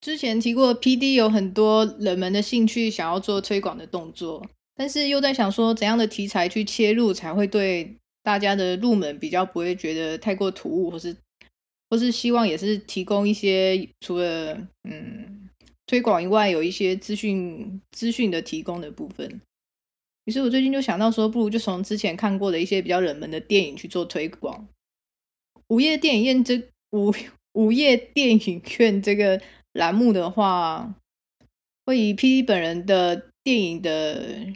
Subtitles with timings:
[0.00, 11.16] 之前提过，PD 有很多冷门的兴趣想要做推广的动作，但是又在想说，怎样的题材去切入才会对大家的入门比较不会觉得太过突兀，或是
[11.88, 14.54] 或是希望也是提供一些除了
[14.88, 15.48] 嗯
[15.86, 19.40] 推广以外，有一些资讯资讯的提供的部分。
[20.24, 24.68] 于是我最近就想到说，不如就从之前看过的一些比较冷门的电影去做推广。
[25.72, 27.10] 午夜电影院这午
[27.54, 29.40] 午夜电影院这个。
[29.72, 30.94] 栏目的话，
[31.86, 34.46] 会以 PD 本人的电影的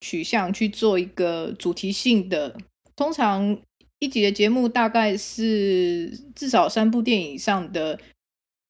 [0.00, 2.56] 取向去做一个主题性的。
[2.96, 3.60] 通常
[3.98, 8.00] 一集的节目大概是至少三部电影以上的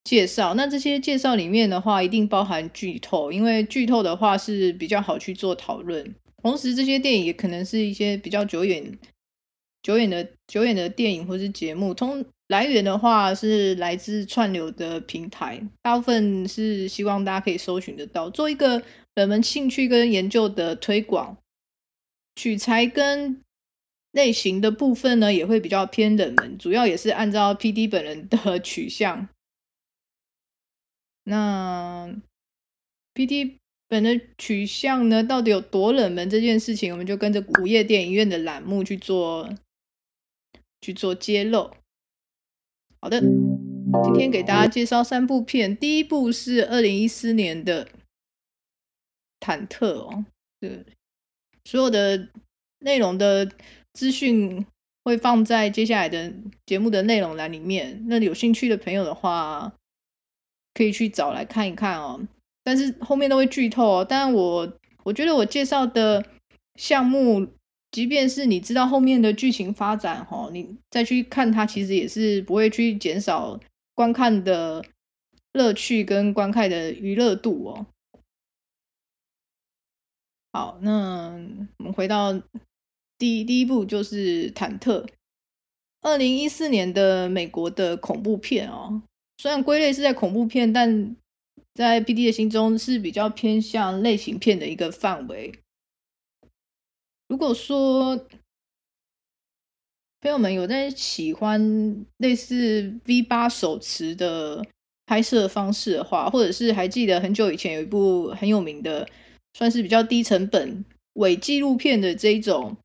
[0.02, 0.54] 介绍。
[0.54, 6.16] 那这些介绍里面的话，一定包含剧透，因为剧透的话是比较好去做讨论。
[6.42, 8.98] 同时，这些电影也可能是一些比较久远、
[9.82, 11.94] 久远的、久远的电影或是节目。
[11.94, 18.82] 通来源的话是来自串流的平台，大部分是希望大家可以搜寻得到，做一个
[19.14, 21.36] 冷门兴趣跟研究的推广。
[22.36, 23.42] 取材跟
[24.12, 29.28] 类型的部分呢，也会比较偏冷门，主要也是按照 PD 本人的 取向。
[31.24, 32.12] 那
[33.14, 39.48] PD 本的取向呢，到底有多冷门这件事情，我们就跟着午夜电影院的栏目去做
[40.80, 41.70] 去做揭露。
[43.00, 45.74] 好的，今天给大家介绍三部片。
[45.76, 47.86] 第一部是二零一四年的
[49.40, 50.24] 《忐忑》哦，
[50.60, 50.84] 对，
[51.64, 52.28] 所有的
[52.80, 53.50] 内容的
[53.94, 54.66] 资讯
[55.04, 56.32] 会放在接下来的
[56.66, 58.04] 节目的内容栏里面。
[58.06, 59.72] 那有兴趣的朋友的话，
[60.74, 62.20] 可以去找来看一看哦。
[62.62, 64.06] 但是后面都会剧透哦。
[64.06, 66.24] 但我我觉得我介绍的
[66.76, 67.48] 项目。
[67.90, 73.58] 即便是你知道后面的剧情发展，哈，你再去看它，其实也是不会去减少
[73.94, 74.84] 观看的
[75.52, 77.86] 乐趣跟观看的娱乐度哦。
[80.52, 81.32] 好，那
[81.78, 82.32] 我们回到
[83.18, 85.04] 第第一部，就是《忐忑》，
[86.02, 89.02] 二零一四年的美国的恐怖片哦。
[89.38, 91.16] 虽然归类是在恐怖片，但
[91.74, 95.52] 在 PD 的心中是比较偏向类型片的一个范围。
[97.30, 98.16] 如果说
[100.20, 104.66] 朋友们有在喜欢类似 V 八手持的
[105.06, 109.08] 拍摄方式的话，或者是还记得很久以前有一部很有名的，
[109.54, 112.76] 算是比较低成本伪纪录片的这一种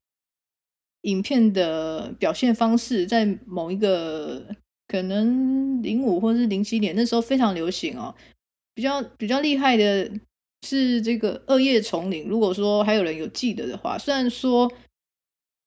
[1.02, 4.46] 影片的表现方式，在某一个
[4.88, 8.14] 可能零五或是零七年那时候非常流行哦，
[8.76, 10.12] 比较比较厉害的。
[10.66, 12.26] 是这个《恶夜丛林》。
[12.28, 14.72] 如果说还有人有记得的话，虽然说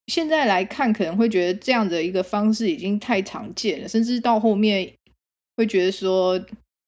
[0.08, 4.92] 现在来看可能会觉得这样的一个方式已经太常见了，甚至到后面
[5.56, 6.38] 会觉得说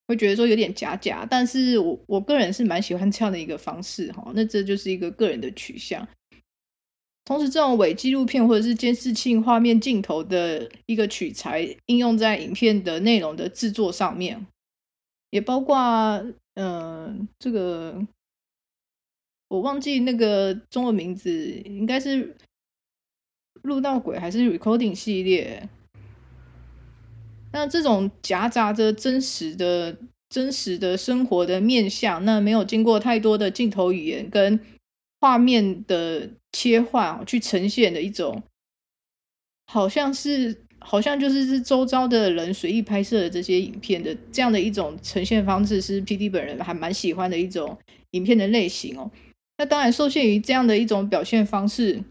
[0.09, 1.25] 会觉得说有点假假。
[1.31, 4.33] 但是我我个人是蛮喜欢这样的一个方式哈。
[4.35, 6.07] 那这就是一个个人的取向。
[7.25, 14.47] 同时，这种伪纪录片或者是监视器画面镜头的一个取材，应用在影片的内容的制作上面，
[15.31, 16.25] 也包括。
[16.61, 18.07] 嗯、呃，这个
[19.49, 21.33] 我忘记那个中文名字，
[21.65, 22.37] 应该是
[23.63, 25.67] 录到鬼还是 recording 系列？
[27.53, 29.97] 那这种夹杂着真实的、
[30.29, 34.61] 真实的生活的面向，那没有经过太多的镜头语言跟
[35.19, 38.43] 画面的切换去呈现的一种，
[39.67, 40.67] 好像是。
[40.81, 47.77] 好像就是是周遭的人随意拍摄的这些影片的这样的一种呈现方式，是 PD 本人还蛮喜欢的一种
[48.13, 49.11] 影片的类型哦。
[49.59, 52.03] 那当然受限于这样的一种表现方式，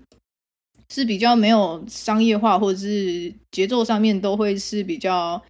[0.94, 5.42] 是比较没有商业化，或者是节奏上面都会是比较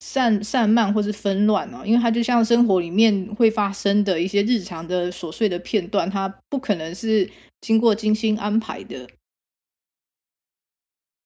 [0.00, 1.82] 散散漫或是纷乱哦。
[1.84, 7.28] 因为它就像生活里面会发生的一些日常的琐碎的片段，它不可能是
[7.62, 9.08] 经过精心安排的。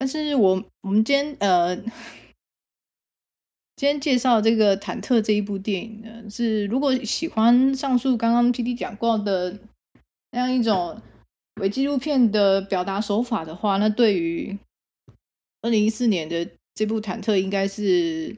[0.00, 1.76] 但是我我们今天呃，
[3.74, 9.58] 今天介绍这个《忐忑》这一部电影呢，是如果喜欢上述刚刚 PD 讲过的
[10.30, 11.02] 那样一种
[11.60, 14.56] 伪纪录片的表达手法的话，那对于
[15.62, 18.36] 二零一四年的这部《忐忑》，应该是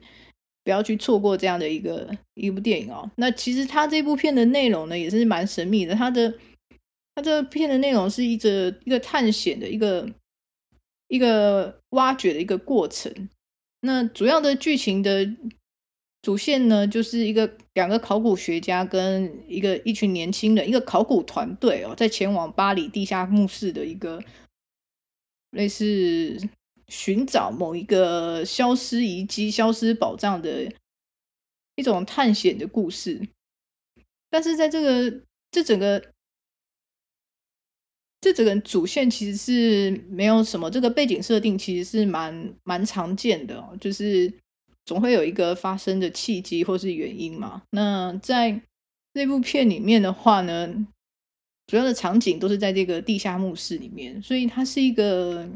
[0.63, 3.07] 不要去错过这样的一个一部电影哦。
[3.17, 5.93] 那其实它这部片的内容呢，也是蛮神秘的。
[5.93, 6.33] 它的
[7.13, 10.09] 它这片的内容是一个一个探险的一个。
[11.11, 13.29] 一个挖掘的一个过程。
[13.81, 15.29] 那主要的剧情的
[16.21, 24.23] 主线呢，就是一个两个考古学家跟一个一群年轻人，一个考古团队哦，在前往巴黎地下墓室的一个
[25.49, 26.39] 类似
[26.87, 30.71] 寻找某一个消失遗迹、消失宝藏的
[31.75, 33.27] 一种探险的故事。
[34.29, 36.01] 但是在这个这整个
[38.21, 44.31] 这整个主线其实是没有什么，这个背景设定其实是蛮蛮常见的，就是
[44.85, 47.63] 总会有一个发生的契机或是原因嘛。
[47.71, 48.61] 那在
[49.13, 50.73] 这部片里面的话呢，
[51.67, 55.49] 主要的场景都是在这个地下墓室里面，所以它是一个。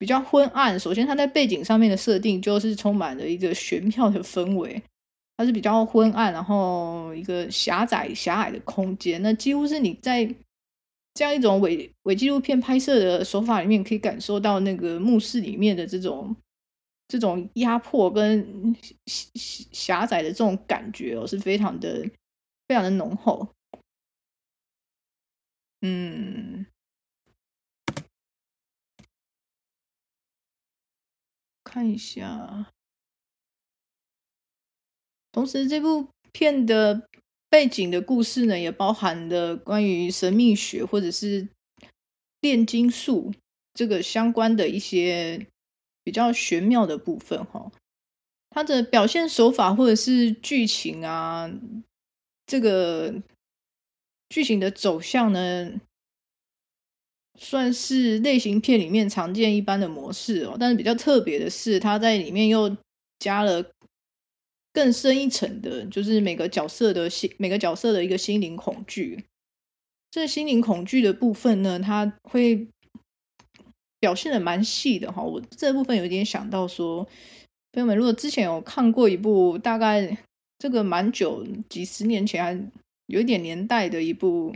[0.00, 0.78] 比较昏暗。
[0.78, 4.80] 首先，它在背景上面的设定就是充满了一个玄妙的氛围，
[5.36, 9.20] 它是比较昏暗，然后一个狭窄狭隘的空间。
[9.20, 10.32] 那几乎是你在
[11.14, 16.34] 这样一种伪伪纪录片拍摄的手法里面，可以感受到那个墓室里面的这种
[17.08, 18.74] 这种压迫跟
[19.06, 19.30] 狭
[19.72, 22.08] 狭窄的这种感觉哦，是非常的
[22.68, 23.48] 非常的浓厚。
[25.82, 26.66] 嗯。
[31.64, 32.72] 看一下，
[35.30, 37.06] 同时这部片的
[37.50, 41.48] 背景的故事呢，也包含了关于神秘学或者是
[42.40, 43.32] 炼金术
[43.72, 45.46] 这个相关的一些
[46.04, 47.72] 比较玄妙的部分哈。
[48.50, 51.50] 它的表现手法或者是剧情啊，
[52.46, 53.14] 这个
[54.28, 55.72] 剧情的走向呢，
[57.38, 62.76] 算是类型片里面常见一般的模式哦，但是比较特别的是，它在里面又
[63.18, 63.64] 加了
[64.78, 69.24] 更深一层的，就是每个角色的心，每个角色的一个心灵恐惧。
[70.08, 72.68] 这心灵恐惧的部分呢，它会
[73.98, 75.20] 表现的蛮细的哈。
[75.20, 77.02] 我这部分有点想到说，
[77.72, 80.16] 朋友们如果之前有看过一部大概
[80.60, 82.70] 这个蛮久几十年前还
[83.06, 84.54] 有一点年代的一部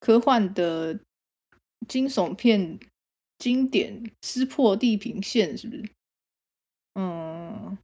[0.00, 1.00] 科幻的。
[1.88, 2.78] 惊悚片
[3.38, 5.90] 经典《撕破地平线》是不是？
[6.94, 7.78] 嗯，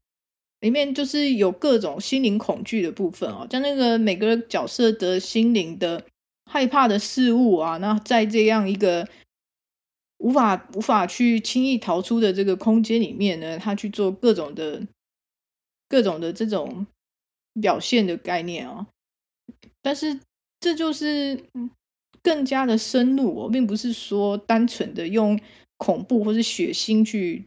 [0.61, 6.05] 里面就是有各种心灵恐惧的部分哦，像那个每个角色的心灵的
[6.51, 9.09] 害怕的事物啊，那在这样一个
[10.19, 14.83] 无法无法去轻易逃出的这个空间里面呢，他去做各种的
[15.89, 16.87] 各种的这种
[17.61, 18.87] 表现的概念啊，
[19.83, 20.21] 但是
[20.61, 21.45] 这就是。
[22.23, 25.39] 更加的深入哦，并不是说单纯的用
[25.77, 27.47] 恐怖或是血腥去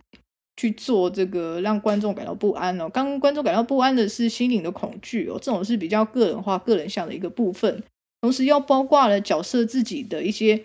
[0.60, 2.90] 去做这个让观众感到不安哦。
[2.90, 7.82] 刚观众感到不安的是心灵的恐惧哦，这种是比较个人化、个人向的一个部分，
[8.20, 10.62] 同时又包括了角色自己的一些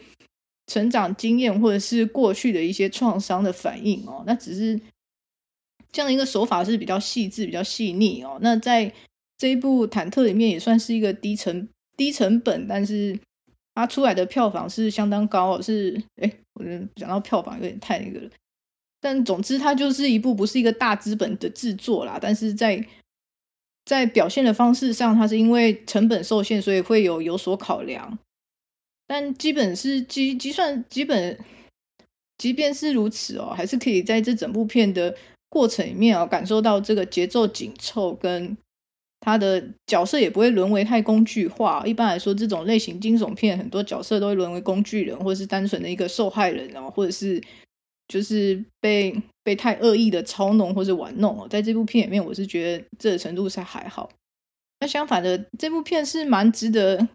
[0.67, 4.25] 成长经验或者是过去的一些创伤的反应哦。
[4.27, 4.81] 那只是
[5.93, 8.39] 这样的一个手法是比较细致、比较细腻哦。
[8.41, 8.93] 那在
[9.39, 13.17] 这一部《忐忑》里面也算是一个低成低成本，但是。
[13.77, 16.65] 它出来的票房是相当高，是哎，我
[16.95, 18.31] 讲到票房有点太那个了。
[19.05, 22.19] 但总之，它就是一部不是一个大资本的制作啦。
[22.19, 22.83] 但是在
[23.85, 28.19] 在表现的方式上，它是因为成本受限，所以会有有所考量。
[29.07, 31.39] 但基本是计计算基本，
[32.39, 35.15] 即便是如此哦，还是可以在这整部片的
[35.51, 38.57] 过程里面哦，感受到这个节奏紧凑跟。
[39.21, 41.83] 他的角色也不会沦为太工具化。
[41.87, 47.43] 一般来说，这种类型惊悚片，很多角色都会沦为工具人，或者是单纯的一个受害人哦，或者是
[48.09, 51.49] 就是被被太恶意的操弄或者玩弄哦。
[51.49, 54.11] 在这部片里面，我是觉得这个程度是还好。
[54.81, 57.09] 那相反的，这部片是蛮值得，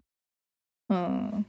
[0.88, 1.44] 嗯，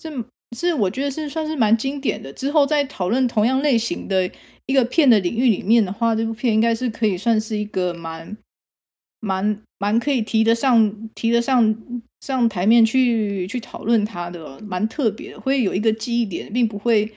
[0.00, 0.24] 是
[0.56, 2.32] 是我觉得是算是蛮经典的。
[2.32, 4.30] 之后在讨论同样类型的
[4.66, 8.36] 一个片的领域里面的话，这部片应该是可以算是一个蛮。
[9.22, 11.76] 蛮蛮可以提得上提得上
[12.22, 17.12] 上台面去去讨论它的，蛮特别的，会有一个记忆点，并不会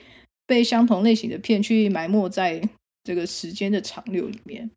[0.46, 2.62] 被相同类型的片去埋没在
[3.02, 4.70] 这个时间的长流里面。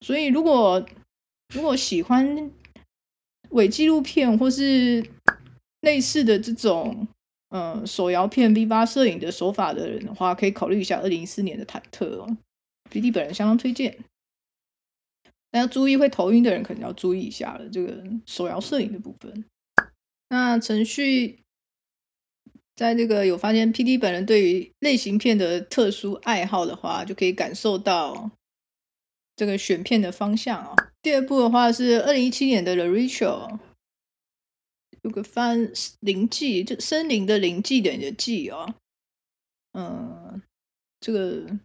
[0.00, 0.86] 所以，如果
[1.54, 2.50] 如果喜欢
[3.50, 5.04] 伪纪录片或是
[5.80, 7.08] 类似的这种
[7.48, 12.36] 嗯手摇片 V 八摄影的手法的人的话，可以考虑一下二零一四年的《忐忑》哦
[12.90, 13.98] ，PD 本人相当推荐。
[15.50, 17.68] 但要注意，会头晕的人可能要注意一下了。
[17.70, 19.44] 这个手摇摄影的部分，
[20.28, 21.38] 那程序
[22.76, 28.30] 在这个有发现 PD 本人对于类型片的特殊爱好的话，就可以感受到
[29.34, 30.76] 这个选片的方向啊。
[31.02, 33.50] 第二部的话是二零一七年的《The Ritual》，
[35.02, 38.74] 有个翻灵记，就森林的灵记的你的记啊。
[39.72, 40.42] 嗯，
[41.00, 41.58] 这个。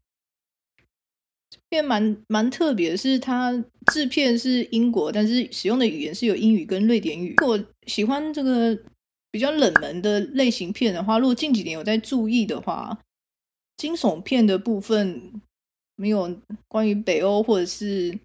[1.70, 3.53] 片蛮蛮特别是，它
[3.94, 7.34] 制片是英国，但是使用的语言是有英语跟瑞典语。
[7.46, 8.77] 我喜欢这个
[9.32, 13.00] 比较冷门的类型片的话，如果近几年有在注意的话，
[13.78, 15.42] 惊悚片的部分
[15.96, 18.20] 没有关于北欧或者是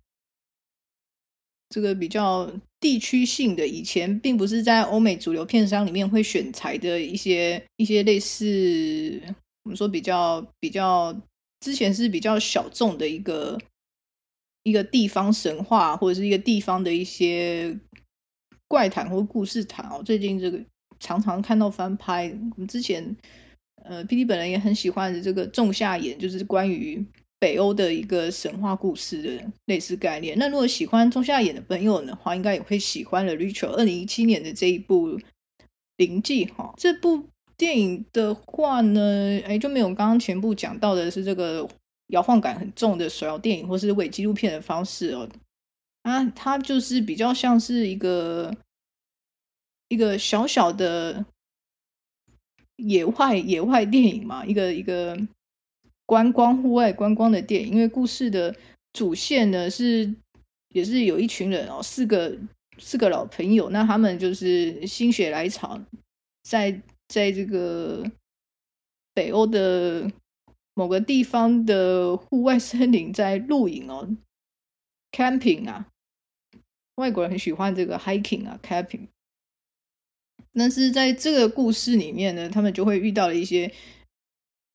[1.69, 9.23] 这个比较地区性的，以前并不是在欧美主流片商里面会选材的一些一些类似
[9.63, 11.17] 我们说比较比较
[11.61, 13.57] 之前是比较小众的一个
[14.65, 17.79] 一个地方神话或者是一个地方的一些
[18.67, 20.61] 怪谈或故事谈哦，最近这个。
[20.99, 23.17] 常常看到翻拍，我们之前
[23.85, 27.05] 呃，PD 本人也很喜欢的这个《仲夏夜》，就是关于
[27.39, 30.37] 北欧的一个神话故事的类似概念。
[30.39, 35.19] 那如果喜欢《仲夏夜》的朋友的话，应该也会喜欢了 Richard 二零一七年的这一部
[35.99, 36.75] 《灵记》哈。
[36.77, 37.25] 这部
[37.57, 41.69] 电影的话呢，哎，就没有刚刚全部讲到的是这个
[42.09, 45.29] 摇晃感很重的手摇电影或是伪纪录片的方式哦。
[46.03, 48.53] 啊，它就是比较像是一个。
[49.89, 51.25] 一个小小的
[52.77, 55.17] 野外野外电影嘛，一个一个
[56.05, 57.73] 观光户外观光的电影。
[57.73, 58.55] 因为故事的
[58.93, 60.15] 主线呢是
[60.71, 62.37] 也是有一群人哦，四个
[62.79, 65.81] 四个老朋友，那他们就是心血来潮，
[66.43, 68.05] 在在这个
[69.15, 70.11] 北欧的
[70.75, 74.07] 某个地方的户外森林在露营哦
[75.13, 75.89] ，camping 啊，
[76.97, 79.07] 外国人很喜欢这个 hiking 啊，camping。
[80.59, 83.71] 但是在这个故事里面呢，他们就会遇到了一些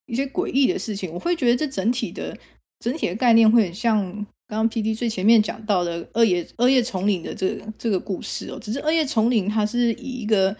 [0.05, 1.11] 一些诡异的事情。
[1.11, 2.37] 我会觉得这整体的
[2.79, 4.03] 整体的概念会很像
[4.47, 8.59] 刚刚 PD 最前面讲到的《二叶二叶丛林》的这个这个故事哦。
[8.59, 10.55] 只是《二叶丛林》它是以一个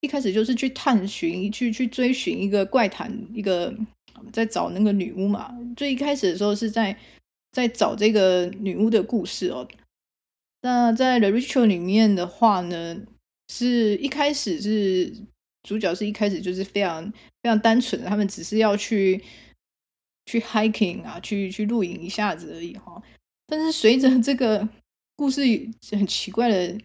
[0.00, 3.74] 一开始就是去探寻、去去追寻一个怪谈，一个
[4.32, 5.54] 在找那个女巫嘛。
[5.76, 6.96] 最一开始的时候是在
[7.52, 9.68] 在找这个女巫的故事哦。
[10.62, 12.96] 那在《The Ritual》里面的话呢，
[13.54, 15.12] 是一开始是
[15.62, 17.04] 主角是一开始就是非常
[17.42, 19.22] 非常单纯的，他们只是要去
[20.24, 23.02] 去 hiking 啊，去去露营一下子而已哈。
[23.46, 24.66] 但是随着这个
[25.16, 25.42] 故事
[25.90, 26.80] 很奇怪的、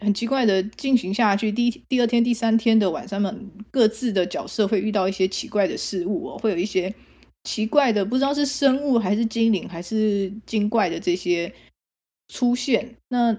[0.00, 6.92] 很奇怪的进行下去，第一第二天、第三天的晚上们各自的角色会遇到一些奇怪的事物哦，会有一些
[7.44, 11.52] 奇怪的，不知道是生物还是精灵还是精怪的这些
[12.28, 12.96] 出现。
[13.08, 13.36] 那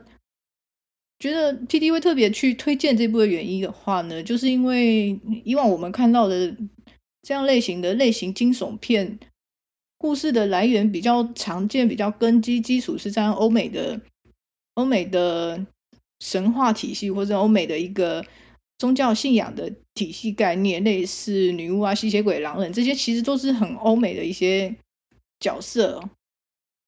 [1.19, 6.55] 觉得 PD 会特别去推荐这部的原因的话呢，就是因为以往我们看到的
[7.23, 9.17] 这样类型的类型惊悚片，
[9.97, 13.99] 故事的来源比较常见，比较根基基础是在欧美的
[14.75, 15.65] 欧美的
[16.19, 18.23] 神话体系，或者欧美的一个
[18.77, 24.75] 宗教信仰的体系概念，类似女巫啊、吸血鬼、狼人这些，其实都是很欧美的一些
[25.39, 25.99] 角色，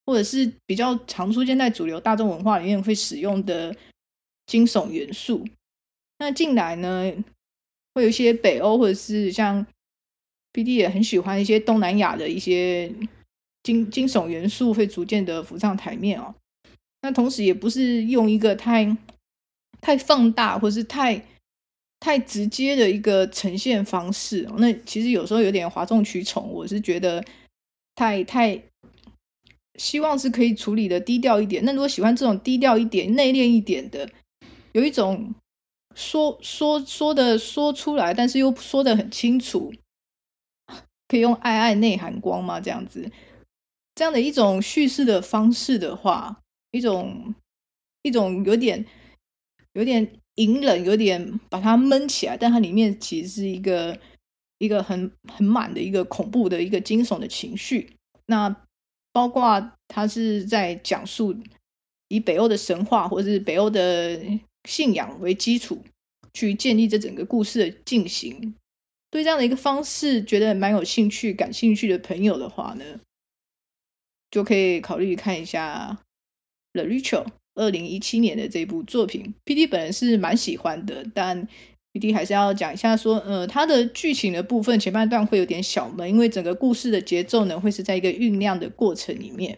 [0.05, 3.75] 或者是比较常出现在主流大众文化里面会使用的。
[4.49, 5.47] 惊悚元素，
[6.17, 7.13] 那进来呢，
[7.93, 9.63] 会有一些北欧或者是像
[10.51, 12.91] BD 也很喜欢一些东南亚的一些
[13.61, 16.33] 惊惊悚元素，会逐渐的浮上台面哦。
[17.03, 18.97] 那同时也不是用一个太
[19.81, 21.23] 太放大或是太
[21.99, 24.55] 太直接的一个呈现方式哦。
[24.57, 27.23] 那其实有时候有点哗众取宠，我是觉得
[27.93, 28.59] 太太
[29.77, 31.63] 希望是可以处理的低调一点。
[31.63, 34.09] 那如果喜欢这种低调一点、内敛一点的。
[34.79, 35.35] 有一种
[35.93, 39.73] 说说说的说出来，但是又说的很清楚，
[41.09, 42.61] 可以用爱爱内含光吗？
[42.61, 43.11] 这样子，
[43.93, 46.39] 这样的一种叙事的方式的话，
[46.71, 47.35] 一种
[48.03, 48.85] 一种有点
[49.73, 53.99] 有点隐忍，有点把它闷起来，但它里面其实是一个
[54.59, 57.97] 一个很很满的一个恐怖的一个惊悚的情绪。
[58.27, 58.55] 那
[59.11, 61.35] 包括它是在讲述
[62.07, 64.21] 以北欧的神话，或者是北欧的。
[64.67, 65.81] 信仰为基础
[66.33, 68.53] 去建立这整个故事的进行，
[69.09, 72.83] 对这样的一个方式觉得蛮有兴趣、感兴趣的朋友的话呢，
[74.29, 75.97] 就可以考虑看一下
[76.79, 77.25] 《The Ritual》
[77.55, 79.33] 二零一七年的这部作品。
[79.45, 81.47] PD 本人是蛮喜欢的，但
[81.93, 89.57] PD 还是要讲一下说，呃，它的剧情的部分前半段会有点小闷，因为整个故事的节奏呢会是在一个酝酿的过程里面。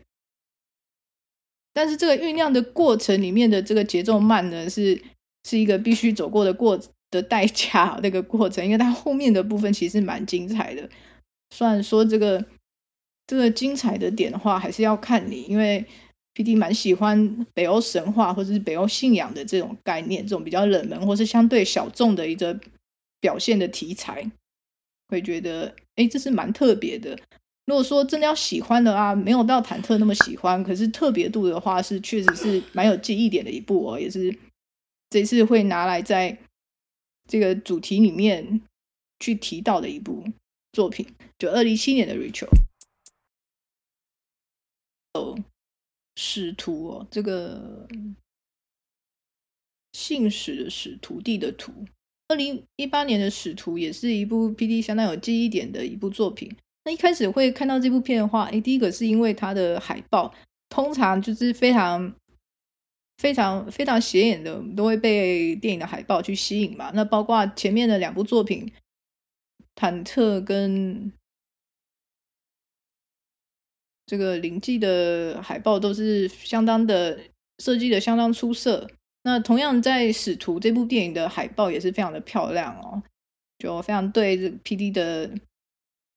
[1.73, 5.01] 但是这个酝酿的过程里面的这个节奏慢呢，是
[5.47, 10.89] 是一个必须走过的过的代价， 那个过程，因为它后面的部分其实蛮精彩的。
[11.49, 12.45] 虽然说这个
[13.27, 15.85] 这个精彩的点的话，还是要看你，因为
[16.33, 22.59] PD 蛮喜欢北欧神话或者是北欧信仰的这种概念，这种比较冷门或是相对小众的一个
[23.19, 24.29] 表现的题材，
[25.09, 27.17] 会觉得哎，这是蛮特别的。
[27.65, 34.35] 如果说真的要喜欢的啊，没有到忐忑那么喜欢，可是特别度的话，是确实是蛮有记忆点的一部哦，也是
[35.09, 36.37] 这次会拿来在
[37.27, 38.61] 这个主题里面
[39.19, 40.25] 去提到的一部
[40.73, 42.49] 作品，就二零一七年的《Rachel》。
[45.13, 45.37] 哦，
[46.15, 47.87] 使徒哦，这个
[49.93, 51.71] 信使的使，徒弟的徒。
[52.29, 56.49] 二零一八年的《使徒》也是一部 PD 相当有记忆点的一部作品。
[56.83, 60.33] 那一开始会看到这部片的话，诶，第一个是因为它的海报
[60.69, 62.13] 通常就是非常、
[63.17, 66.91] 非常、非常显眼的，都会被电影的海报去吸引嘛。
[66.93, 68.65] 那包括前面的两部作品
[69.81, 71.11] 《忐忑》跟
[74.07, 77.19] 这个《灵记》的海报都是相当的
[77.59, 78.89] 设计的相当出色。
[79.23, 83.03] 那同样在《使徒》这部电影的海报也是非常的漂亮哦，
[83.59, 85.29] 就非常对这 PD 的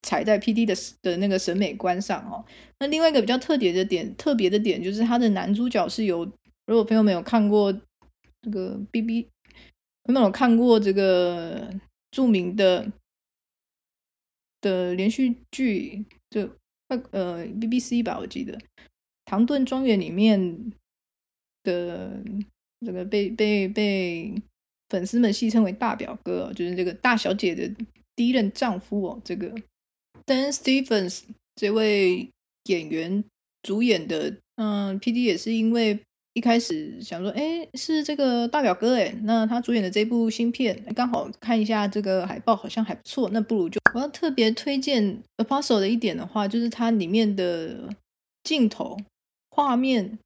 [0.04, 2.44] 踩在 PD 的的那个审美观上哦。
[2.78, 6.24] 那另外一个比较特别的点，特别的点就是他的男主角是由，
[6.66, 7.72] 如果朋友们有看过
[8.42, 9.26] 这个 BB，
[10.04, 11.68] 有没有看过这个
[12.12, 12.92] 著名的
[14.60, 16.04] 的连续剧？
[16.30, 16.48] 就
[17.10, 18.56] 呃 BBC 吧，我记得
[19.24, 20.72] 《唐顿庄园》里面
[21.64, 22.22] 的。
[22.84, 24.34] 这个被被被
[24.90, 27.66] 粉丝们戏称为大表哥，就是这个大小姐的
[28.14, 29.18] 第一任丈夫哦。
[29.24, 29.50] 这个
[30.26, 31.22] Dan Stevens
[31.54, 32.28] 这位
[32.64, 33.24] 演员
[33.62, 35.98] 主演的，嗯，PD 也是因为
[36.32, 47.88] 一开始想说，哎，是这个大表哥哎，那他主演的这部新片刚好看一下这个海报，好像还不错，那不如就我要特别推荐 Apostle 的一点的话，就是它里面的
[48.42, 48.96] 镜头
[49.50, 50.18] 画面。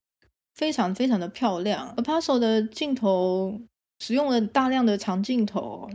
[0.55, 3.61] 非常非常的漂亮，Apostle 的镜头
[4.01, 5.89] 使用了大量的长镜头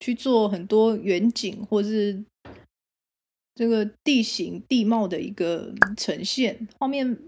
[0.00, 2.24] 去做很多远景或是
[3.58, 7.18] 这个地形地貌的一个呈现，画面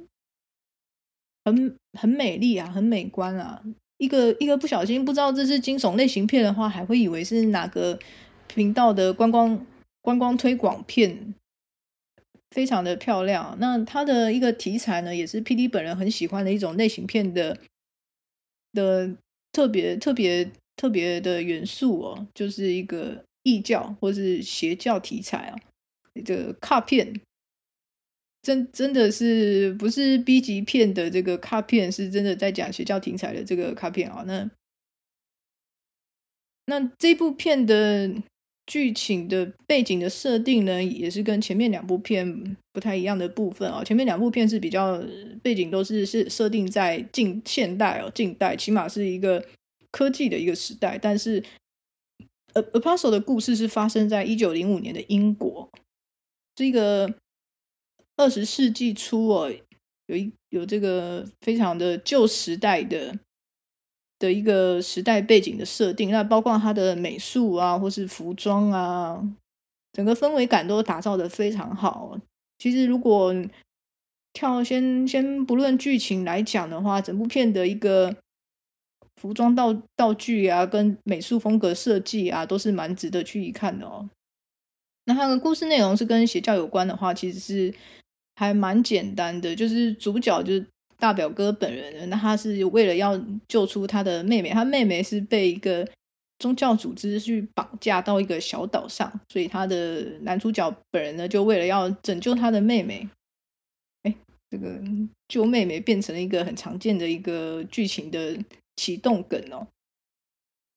[1.44, 3.60] 很很美丽啊，很美观啊。
[3.98, 7.98] 一个一个不小心不知道这是惊悚类型片的话，还会以为是哪个
[8.46, 9.66] 频道的观光
[10.02, 11.34] 观光推广片。
[12.52, 17.58] 非常的漂亮，那它的一个题材呢，也是 PD 本人很喜欢的一种类型片的
[18.72, 19.16] 的
[19.50, 25.60] 特别特别特别的元素哦，就是一个异教或是邪教题材啊，
[26.14, 27.20] 这个卡片
[28.42, 34.50] 真真的是不是 B 级片的这个卡片，是真的在讲邪教题材的这个卡片啊，那
[36.66, 38.22] 那这部片的。
[38.66, 43.82] 剧情的背景的设定呢，也是跟前面两部片不太一样的部分哦。
[43.82, 45.02] 前面两部片是比较
[45.42, 49.44] 背景都是是设定在近现代哦，近代起码是一个
[49.90, 50.96] 科技的一个时代。
[50.96, 51.42] 但是
[52.54, 55.68] 《Apostle》的故事是发生在一九零五年的英国，
[56.60, 57.14] 这个
[58.16, 59.50] 二十世纪初哦，
[60.08, 63.18] 有一有这个非常的旧时代的。
[64.18, 69.18] 的一个时代背景的设定，那包括它的美术啊，或是服装啊，
[69.94, 72.18] 整个氛围感都打造得非常好。
[72.58, 73.34] 其实，如果
[74.34, 78.14] 跳先先不论剧情来讲的话，整部片的一个
[79.16, 84.06] 服装道道具啊，跟美术风格设计啊，都是蛮值得去一看的哦。
[85.10, 87.74] 那它的故事内容是跟邪教有关的话，其实是
[88.36, 90.66] 还蛮简单的，就是主角就是。
[91.00, 93.18] 大表哥本人，那他是为了要
[93.48, 95.88] 救出他的妹妹，他妹妹是被一个
[96.38, 103.08] 宗教组织去绑架到一个小岛上，所以他的男主角本人呢，就为了要拯救他的妹妹，
[104.02, 104.14] 哎，
[104.50, 104.78] 这个
[105.26, 108.36] 救妹妹变成了一个很常见的一个剧情的
[108.76, 109.66] 启动梗哦。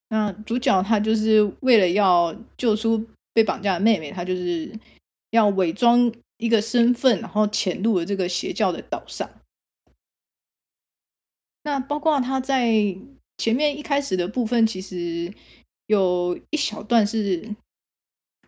[0.07, 4.71] 那主角他就是为了要救出被绑架的妹妹，她就是
[5.31, 9.29] 要伪装一个身份，然后潜入了这个邪教的岛上。
[11.63, 12.95] 那包括他在
[13.37, 15.33] 前面一开始的部分，其实
[15.87, 17.55] 有一小段是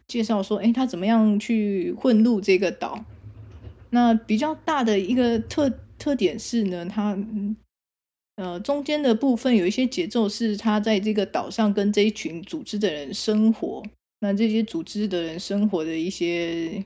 [0.06, 3.06] 介绍说，哎，他怎么样去混入这个岛。
[3.92, 7.18] 那比较大的一个特特点是呢，他
[8.36, 13.82] 呃中间的部分有一些节奏是他在这个岛上跟这一群组织的人生活。
[14.20, 16.84] 那这些组织的人生活的一些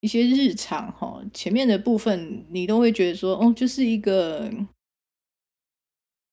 [0.00, 4.50] 一些日常哈，前面的部分你都会觉得说，哦，就是一个。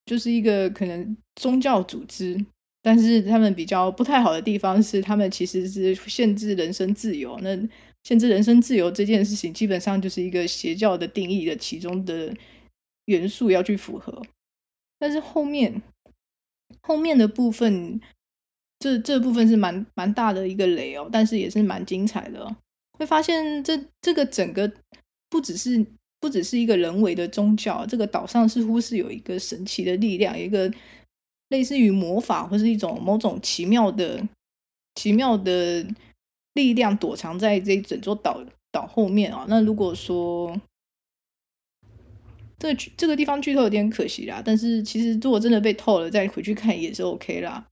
[0.06, 2.38] 就是一个可能宗教组织，
[2.82, 7.40] 但是他们比较不太好的地方是，他们其实是限制人身自由。
[7.42, 7.58] 那
[8.04, 12.36] 限制人身自由这件事情，基本上就是一个邪教的定义的其中的
[13.06, 14.22] 元素要去符合。
[15.00, 15.82] 但是后面
[16.82, 18.02] 后面的部分，
[18.84, 22.56] 这这部分是蛮蛮大的一个雷哦，但是也是蛮精彩的哦。
[23.00, 24.70] 会发现这这个整个
[25.30, 25.86] 不只是。
[26.24, 30.74] 不只是一个人为的宗教，这个岛上似乎是有一个神奇的力量，一个
[31.50, 34.26] 类似于魔法或是一种某种奇妙的
[34.96, 35.86] 奇妙的
[36.54, 38.42] 力量躲藏在这整座岛
[38.72, 39.46] 岛后面啊。
[39.50, 40.58] 那如果说
[42.58, 47.68] 这这个地方剧透有点可惜啦，但是其实如果真的被透了，再回去看也是 OK 啦。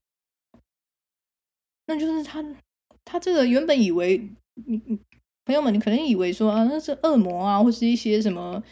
[1.92, 2.42] 那就是他
[3.04, 4.26] 他这个原本以为
[4.66, 4.78] 你
[5.44, 8.64] 朋友们，你可能以为说啊，那是恶魔啊，或是一些什么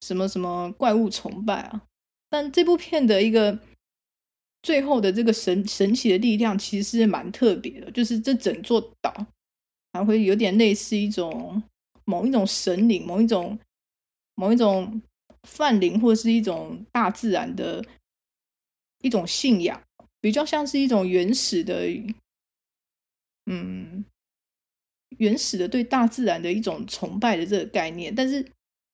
[0.00, 1.82] 什么什么怪物崇拜啊。
[2.28, 3.56] 但这部片的一个
[4.62, 9.14] 最后的这个神神奇的力量，其实是蛮特别的，就是这整座岛
[9.92, 11.62] 还会有点类似一种
[12.04, 13.56] 某一种神灵，某一种
[14.34, 15.00] 某一种
[15.44, 17.84] 泛灵，或是一种大自然的
[19.02, 19.80] 一种信仰，
[20.20, 21.86] 比较像是一种原始的，
[23.46, 24.04] 嗯，
[25.18, 28.14] 原始的对大自然的一种崇拜的这个概念。
[28.14, 28.46] 但是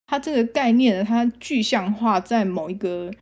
[0.07, 3.13] 它这个概念呢，它具象化在某一个。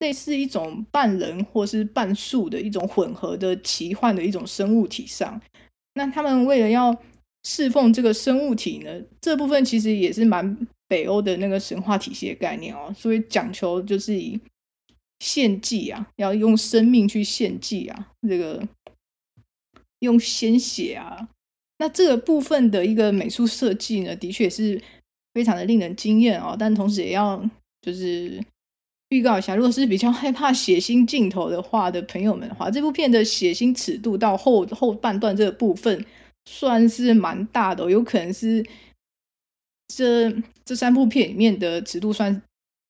[0.00, 5.40] 类似一种半人或是半树的一种混合的奇幻的一种生物体上，
[5.94, 6.94] 那他们为了要
[7.44, 14.38] 侍奉这个生物体呢，这部分其实也是蛮北欧的那个神话体系的概念哦，所以讲求就是以
[15.20, 18.62] 献祭啊，要用生命去献祭啊，这个
[20.04, 21.28] 用鲜血啊，
[21.78, 24.80] 那这个部分的一个美术设计呢，的确是
[25.34, 27.42] 非常的令人惊艳哦，但同时也要
[27.82, 28.40] 就是。
[29.10, 36.04] 预告一下，如果是比较害怕血腥镜头的话的朋友们的话，这部片的血腥尺度到后后半段这个部分
[36.46, 38.64] 算是蛮大的哦，有可能是
[39.94, 42.42] 这这三部片里面的尺度算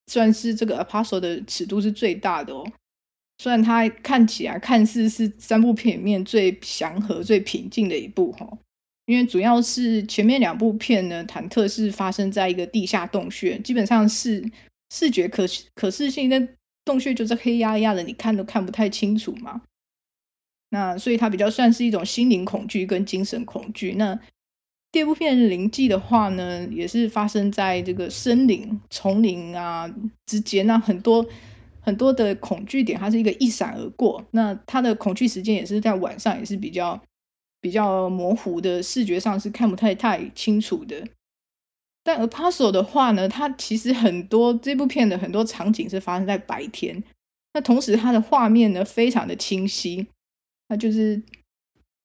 [0.06, 2.64] 算是这个《Apostle》的尺度是最大的哦。
[3.44, 8.48] 虽然它看起来看似是三部片里面最祥和、最平静的一部哈，
[9.04, 14.42] 因为主要是前面两部片呢，忐忑是发生在一个地下洞穴，基本上是。
[14.90, 16.48] 视觉可可视性，那
[16.84, 19.60] 洞穴就是黑压压的，你看都看不太清楚嘛。
[20.70, 23.94] 那所以它比较算是一种心灵恐惧跟精神恐惧。
[23.94, 24.16] 那
[24.92, 29.92] 第二部片《灵迹》的话呢，也是发生在这个森林、丛林啊
[30.26, 31.26] 之间，那很多
[31.84, 34.24] 很多的恐惧点，它是一个一闪而过。
[34.30, 37.00] 那它的恐惧时间也是在晚上，也是比较
[37.60, 41.06] 比较模糊的，视觉上是看不太太清楚的。
[42.02, 47.02] 但《Apostle》的话呢，它其实很多这部片的很多场景是发生在白天，
[47.54, 50.06] 那同时它的画面呢非常的清晰，
[50.68, 51.22] 那就是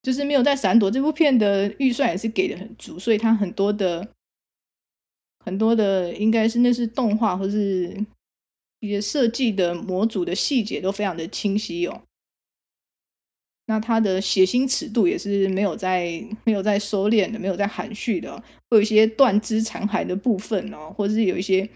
[0.02, 0.90] 就是没有在闪躲。
[0.90, 4.08] 这部片的预算也是给的很足，所以它很多的
[5.44, 7.98] 很多的应该是那是动画或是
[8.80, 12.02] 一些设计的模组的细节都非常的清晰哦。
[13.66, 18.36] 那它的血腥尺度也是没有在没有在收敛的，没有在含蓄的，
[18.70, 21.70] 会有一些断肢残骸的部分哦，或者是有一些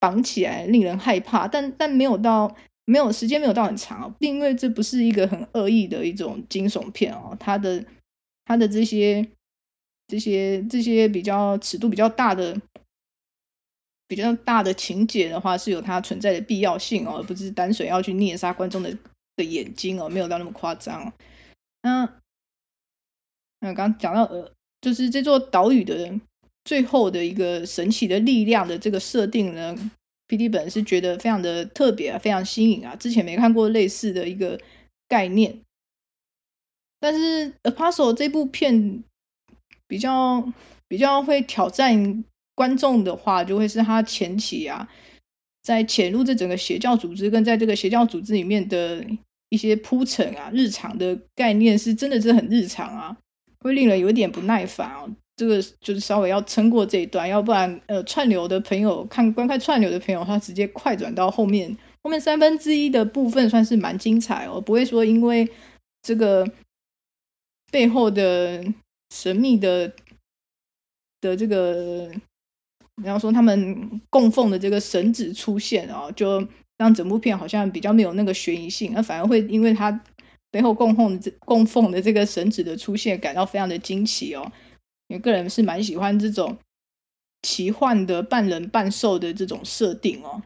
[0.00, 2.52] 绑起来令人害怕，但但没有到
[2.86, 7.84] 没有时间没有到很长哦，因为这不是一个很恶意的一种惊悚片哦，它的
[8.44, 9.24] 它的这些
[10.08, 12.60] 这些这些比较尺度比较大的
[14.08, 18.92] 比较大的情节的话，是有它存在的必要性哦，而不是单纯要去虐杀观众的。
[19.38, 21.12] 的眼睛哦，没有到那么夸张。
[21.82, 22.02] 那
[23.60, 26.12] 那刚刚讲到呃，就是这座岛屿的
[26.64, 29.76] 最后的一个神奇的力量的这个设定呢
[30.26, 34.60] ，PD 本人是觉得非常的特别啊，非常新颖啊，之前没看过类似的一个
[35.06, 35.60] 概念。
[36.98, 39.04] 但是《Apostle》这部片
[39.86, 40.52] 比较
[40.88, 42.24] 比较会挑战
[42.58, 44.88] 观众的话，就会是他前期啊，
[45.62, 49.06] 在潜入这整个邪教组织，跟在这个邪教组织里面的。
[49.50, 53.16] 一些铺陈啊，日常的概念是真的是很日常啊，
[53.60, 55.08] 会令人有点不耐烦啊。
[55.36, 65.48] 这个就是稍微要撑过这一段，要不然呃，串流的朋友看观看串流的朋友，他直接快转到后面，后面三分之一的部分算是蛮精彩哦，不会说因为
[66.02, 66.46] 这个
[67.72, 68.62] 背后的
[69.14, 69.90] 神秘的
[71.22, 72.10] 的这个，
[73.02, 76.46] 然后说他们供奉的这个神子出现啊，就。
[76.78, 79.90] 让整部片好像比较没有那个悬疑性，那反而会因为他
[80.48, 84.52] 背后供奉的供奉的这个神子的出现，感到非常的惊奇哦。
[85.08, 86.56] 因为个人是蛮喜欢这种
[87.42, 90.40] 奇幻的半人半兽的这种设定哦。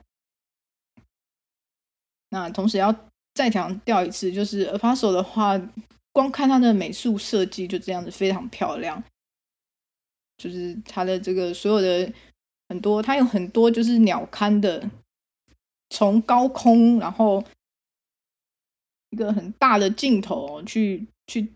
[2.30, 5.60] 那同时要再强调一次，就是《f a s o》的话，
[6.12, 9.04] 光看它的美术设计就这样子非常漂亮，
[10.38, 12.10] 就是它的这个所有的
[12.72, 14.90] 很多，它有很多就是鸟瞰的。
[15.94, 17.44] 从高空，然后
[19.10, 21.52] 一个很大的镜头去去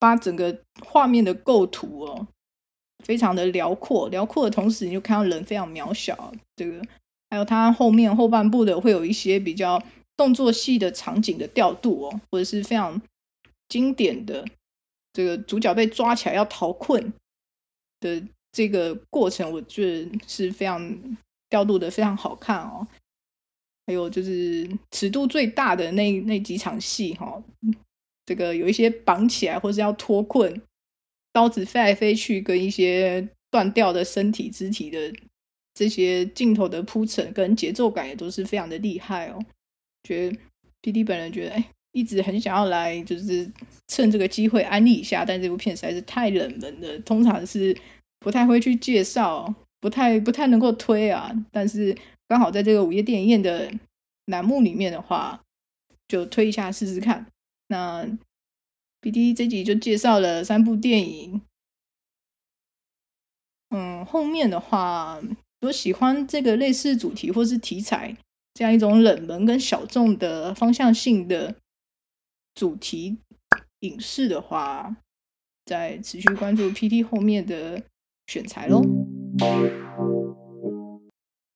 [0.00, 2.26] 把整个画面的构图哦，
[3.04, 6.32] 非常的辽阔，辽阔的同时，你就看到人非常渺小。
[6.56, 6.82] 这个
[7.30, 9.80] 还有它后面后半部的会有一些比较
[10.16, 13.00] 动作戏的场景的调度哦，或者是非常
[13.68, 14.44] 经典的
[15.12, 17.12] 这个主角被抓起来要逃困
[18.00, 18.20] 的
[18.52, 21.16] 这个过程，我觉得是非常
[21.48, 22.86] 调度的非常好看哦。
[23.86, 27.44] 还有就是尺度最大的那那几场戏哈、哦，
[28.24, 30.62] 这个有一些绑起来或是要脱困，
[31.32, 35.12] 刀子飞来飞去，跟一些断掉的身体肢体的
[35.74, 39.38] 这些镜头的铺陈跟节奏感也都是非常的厉害哦。
[40.04, 40.38] 觉得
[40.82, 43.50] PD 本人觉得，哎，一直很想要来，就是
[43.88, 47.76] 趁这个机会安利一下，但这部片实在是太冷门了，通常是
[48.20, 51.32] 不太会去介绍，不太不太能够推啊。
[51.50, 51.96] 但是
[52.28, 53.72] 刚好在这个午夜电影院的
[54.26, 55.42] 栏目里面的话，
[56.06, 57.26] 就推一下试试看。
[57.66, 58.06] 那
[59.00, 61.42] PD 这集就介绍了三部电影，
[63.70, 68.16] 嗯，后面的话，如果喜欢这个类似主题或是题材。
[68.52, 71.54] 这样一种冷门跟小众的方向性的
[72.52, 73.16] 主题
[73.78, 74.96] 影视的话，
[75.64, 77.80] 再持续关注 P T 后面的
[78.30, 78.80] 选材喽